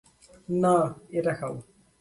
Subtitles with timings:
[0.61, 0.75] না,
[1.09, 1.55] এটা খাও।